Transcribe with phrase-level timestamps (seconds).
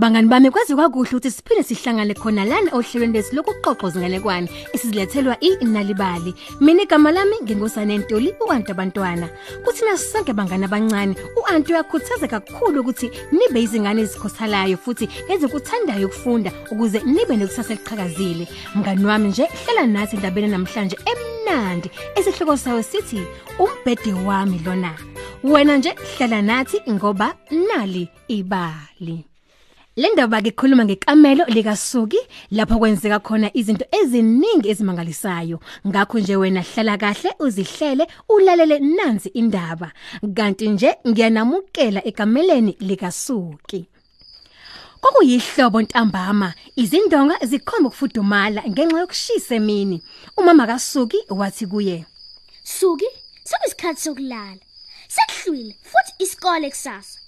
[0.00, 6.34] Bangani bami kwazi kwakuhle ukuthi siphinde sihlangane khona lana ohlelweni lesi lokuxoxo zinganekwane esizilethelwa iNalibali.
[6.60, 9.28] Mina igama lami ngingosane Ntuli uantu abantwana.
[9.62, 17.02] Kuthina sonke bangani abancane uantu uyakhuthaza kakhulu ukuthi nibe izingane ezikhothalayo futhi ezikuthandayo ukufunda ukuze
[17.04, 18.48] nibe nekusasa eliqhakazile.
[18.74, 23.20] Mngani wami nje hlela nathi indabeni namhlanje emnandi esihloko sayo sithi
[23.58, 24.92] umbhede wami lona.
[25.44, 29.29] Wena nje hlala nathi ngoba nali ibali.
[30.00, 32.16] Le ndaba ke khuluma ngekamelo likasuki
[32.50, 39.92] lapho kwenzeka khona izinto eziningi ezimangalisayo ngakho nje wena hlala kahle uzihlele ulalele nansi indaba
[40.36, 43.88] kanti nje ngiyanamukela ekameleni likasuki
[45.00, 50.02] Kokuyihlobo ntambama izindonga zikhomba ukufudumala ngenxa yokushisa emini
[50.36, 52.06] umama kasuki wathi kuye
[52.64, 53.08] Suki,
[53.44, 54.62] sekuyisikhathi sokulala.
[55.08, 57.19] Sekuhlwile futhi isikole kusasa.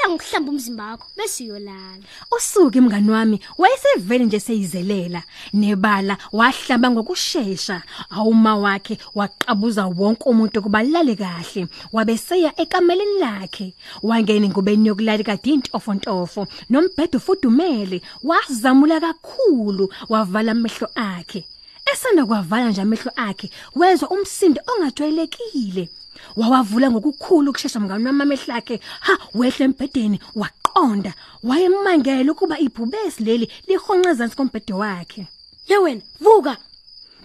[0.00, 2.04] Qala ngokuhlamba umzimba wakho bese uyolala.
[2.36, 5.22] Usuke mngani wami wayesevele nje seyizelela.
[5.52, 11.68] Nebala wahlamba ngokusheshsha awuma wakhe waqabuza wonke umuntu kubalale kahle.
[11.92, 13.74] Wabeseya ekameleni lakhe.
[14.02, 21.44] Wangena ingubeni yokulala kade intofontofo nombhedo fudumele wazamula kakhulu wavala amehlo akhe.
[21.92, 25.88] Esanda kwavala nje amehlo akhe wezwa umsindo ongajwayelekile.
[26.36, 33.46] Wawavula ngokukhulu ukusheshsha mngani wami amehlo akhe ha wehle embhedeni waqonda wayemangela ukuba ibhubesi leli
[33.68, 35.26] lihonqa ezansi kombhede wakhe
[35.68, 36.56] Ye wena, vuka.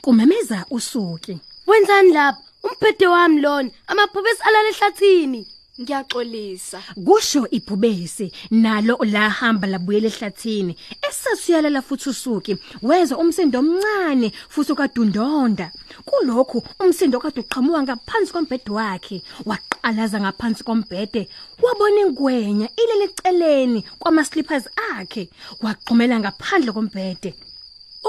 [0.02, 2.42] kumemeza usuki Wenzani lapha?
[2.64, 5.48] Umbhede wami lona, amaphubesi alala ehlathini.
[5.82, 6.80] Ngiyaxolisa.
[7.06, 10.74] kusho ibhubesi nalo lahamba labuyela ehlathini
[11.08, 15.68] esasuyalala futhi usuki wezwa umsindo omncane futhi okadundonda
[16.08, 19.18] kulokhu umsindo kade uqhamuka ngaphansi kombhede wakhe
[19.50, 21.28] waqalaza ngaphansi kombhede
[21.64, 24.66] wabona ingwenya ilele eceleni kwama slippers
[24.96, 25.24] akhe
[25.64, 27.32] waqhumela ngaphandle kombhede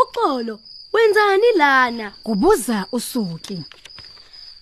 [0.01, 0.61] Uxolo,
[0.93, 2.13] wenzani lana?
[2.23, 3.59] kubuza usuki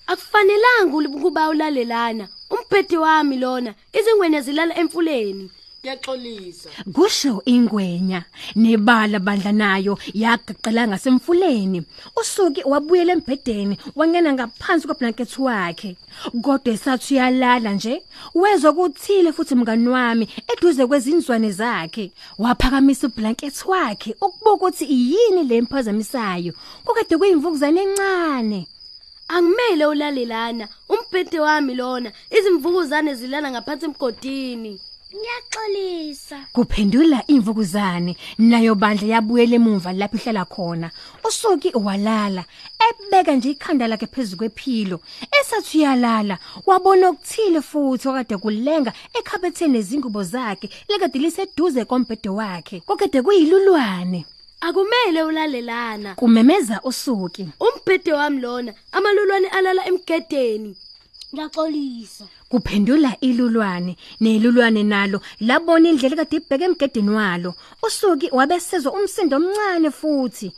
[0.07, 2.29] Akufanelanga ukuba ulalelana.
[2.51, 5.51] Umbhede wami lona, izingwenya zilala emfuleni.
[5.85, 6.69] Ngiyaxolisa.
[6.93, 8.25] kusho ingwenya
[8.57, 11.83] nebala bandla nayo yagaqela ngasemfuleni.
[12.17, 15.97] Usuki wabuyela embhedeni wangena ngaphansi kweblanket wakhe.
[16.43, 18.03] Kodwa esathi uyalala nje
[18.35, 22.13] wezwa kuthile futhi mngani wami eduze kwezinzwane zakhe.
[22.39, 26.53] Waphakamisa ublanket wakhe ukubuka ukuthi yini lemphazamisayo
[26.85, 28.69] kokade kuyimvukuzane encane.
[29.35, 30.69] Angimele ulalelana.
[30.89, 34.81] Umbhede wami lona, izimvukuzane zilala ngaphansi emgodini.
[35.15, 36.39] Ngiyaxolisa.
[36.53, 38.17] kuphendula imvukuzane.
[38.39, 40.91] Nayo bandla yabuyela emuva lapho ihlala khona.
[41.25, 42.45] Usuki walala
[42.87, 45.01] ebeka nje ikhanda lakhe phezulu kwephilo.
[45.41, 46.39] Esathi uyalala.
[46.67, 50.71] Wabona okuthile futhi okade kulenga ekhabetheni nezingubo zakhe.
[50.89, 52.81] Lekade liseduze kombhede wakhe.
[52.87, 54.27] Kokade kuyilulwane.
[54.61, 56.15] Akumele ulalelana.
[56.15, 57.49] kumemeza usuki.
[57.87, 60.77] Umbhede wami lona, amalulwane alala emgedeni.
[61.35, 62.25] Ngiyaxolisa.
[62.49, 70.49] kuphendula ilulwane nelulwane nalo labona indlela kade ibheke emgedeni walo usuki wabesezwa umsindo omncane futhi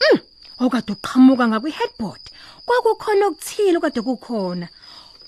[0.00, 0.18] mm
[0.60, 2.24] okade uqhamuka ngakwi headboard
[2.66, 4.66] kwakukhona okuthile kade kukhona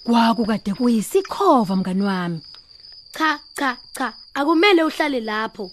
[0.04, 2.40] kwakukade kuyisikhova mngani wami
[3.16, 4.12] Cha, cha, cha.
[4.34, 5.70] Akumele uhlale lapho.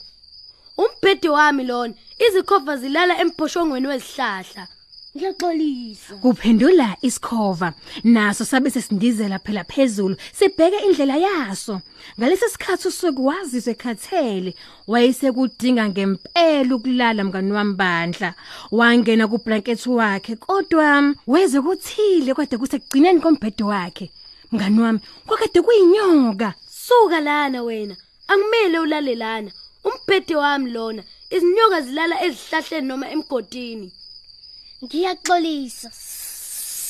[0.77, 1.93] Umbhede wami lona,
[2.25, 4.67] izikhova zilala emphoshongweni wezihlahla.
[5.15, 6.15] Ngiyaxolisa.
[6.21, 7.73] kuphendula isikhova
[8.03, 11.81] naso sabe sesindizela phela phezulu sibheke indlela yaso
[12.19, 14.51] ngalesi sikhathi usuku wazizwe ekhathele
[14.87, 18.29] wayesekudinga ngempela ukulala mngani wami bandla
[18.71, 24.05] wangena ku blanket wakhe kodwa weze kuthile kade kusekugcineni kombhede wakhe
[24.51, 26.53] mngani wami kwakade kuyinyoka
[26.87, 27.95] Suka lana wena.
[28.27, 29.51] Angimele ulalelana.
[29.83, 33.91] Umbhede wami lona, izinyoka zilala ezihlahleni noma emgodini.
[34.83, 35.89] Ngiyaxolisa.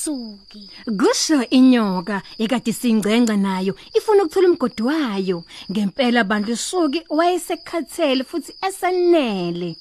[0.03, 0.69] Suki.
[0.99, 9.75] kusho inyoka ekade singcengce nayo ifuna ukuthola umgodi wayo ngempela abantu usuki wayesekhathele futhi esanele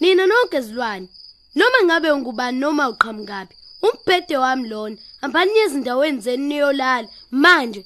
[0.00, 1.08] Nina nonke zilwane.
[1.54, 3.54] Noma ngabe ungubani noma uqhamukapi.
[3.82, 7.84] Umbhede wami lona, hambani ezindaweni zeni niyolala manje.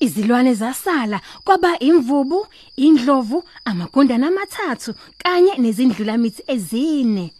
[0.00, 2.46] Izilwane zasala kwaba imvubu,
[2.76, 7.32] indlovu, amagundana amathathu kanye nezindlulamithi ezine.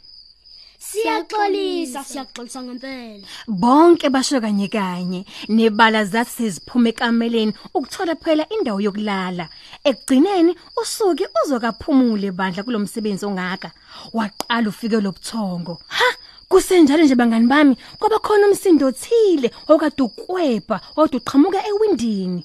[0.92, 3.26] Siyaxolisa, siyaxolisa ngempela.
[3.48, 9.48] Bonke basho kanye kanye nebala zathi seziphuma ekameleni ukuthola phela indawo yokulala.
[9.88, 13.70] Ekugcineni usuki uzokaphumule bandla kulomsebenzi ongaka.
[14.12, 15.80] Waqala ufike lobuthongo.
[15.88, 16.08] Ha
[16.50, 22.44] Kusenjalo nje bangani bami kwaba khona umsindo othile okade ukwebha oduqhamuka ewindini.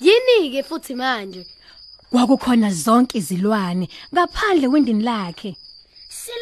[0.00, 1.46] Yini ke futhi manje?
[2.10, 5.56] kwakukhona zonke izilwane ngaphandle wendini lakhe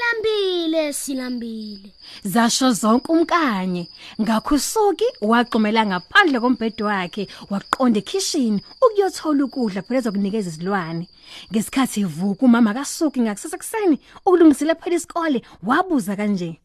[0.05, 1.93] Silambile silambile.
[2.25, 3.89] zasho zonke umkanye
[4.21, 11.09] ngakho usuki waqhumela ngaphandle kombhedo wakhe waqonda ekitchen ukuyothola ukudla phela ezokunikeza izilwane
[11.51, 13.97] ngesikhathi evuka umama kasuki ngakusasa kuseni
[14.27, 16.61] ukulungisela phela isikole wabuza kanje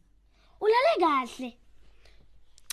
[0.60, 1.56] Ulale kahle.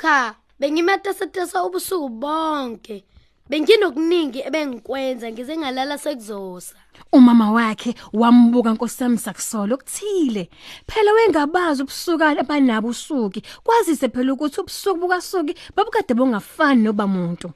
[0.01, 3.03] Cha, bengimatasatasa ubusuku bonke.
[3.49, 6.75] Benginokuningi ebengikwenza ngize ngalala sekuzosa.
[7.13, 10.49] umama wakhe wambuka nkosami sakusolo okuthile
[10.87, 13.41] phela wengabazi ubusukana abanabo usuki.
[13.63, 17.49] Kwazise phela ukuthi ubusuku bukasuki babukade bongafani noba muntu.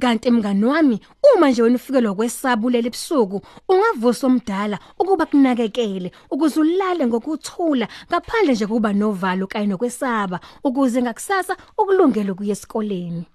[0.00, 1.00] Kanti emngani wami
[1.34, 8.66] uma nje wena ufikelwa kwesabulele ebusuku ungavusa omdala ukuba kunakekele ukuze ulale ngokuthula ngaphandle nje
[8.66, 13.26] kuba novalo kanye nokwesaba ukuze ngakusasa ukulungele ukuya esikoleni.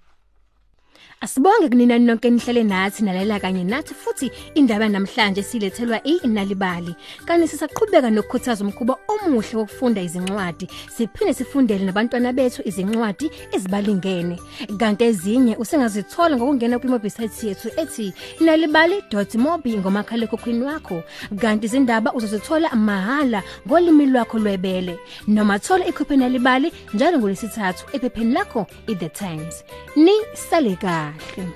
[1.20, 6.94] Asibonge kunina nonke nihlele nathi nalela kanye nathi futhi indaba namhlanje silethelwa iNalibali.
[7.26, 10.68] Kanti sisaqhubeka nokukhuthaza umkhuba omuhle wokufunda izincwadi.
[10.96, 14.38] Siphinde sifundele nabantwana bethu izincwadi ezibalingene.
[14.78, 21.02] Kanti ezinye usengazithola ngokungena kwiwebsite yethu ethi nalibali.mobi ngomakhala ekhukhwini wakho.
[21.40, 24.98] Kanti izindaba uzozithola mahala ngolimi lwakho lwebele.
[25.26, 29.64] Noma thola ikhophi nalibali njalo ngolesithathu ephepheni lakho iThe Times.
[29.96, 30.76] Ni sale
[31.12, 31.52] kahle.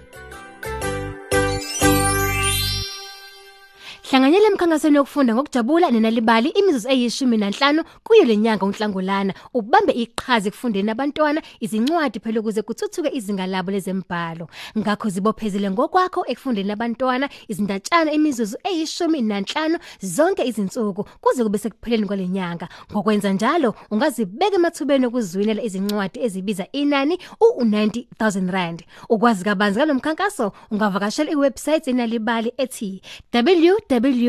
[4.32, 9.34] Hlanganyela emkhankasweni yokufunda ngokujabula nenalibali imizuzu eyishumi nanhlanu kuyo lenyanga uNhlangulana.
[9.54, 14.48] Ubambe iqhaza ekufundeni abantwana izincwadi phela ukuze kuthuthuke izinga labo lezembhalo
[14.78, 22.68] ngakho zibophezele ngokwakho ekufundeni abantwana izindatshana imizuzu eyishumi nanhlanu zonke izinsuku kuze kube sekupheleni kwalenyanga
[22.92, 28.84] ngokwenza njalo ungazibeka emathubeni okuzwinela izincwadi ezibiza inani u90000 rand.
[29.08, 33.02] Ukwazi kabanzi ngalomkhankaso ungavakashela iwebsite enalibali ethi